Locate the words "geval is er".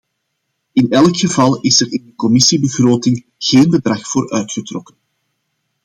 1.17-1.91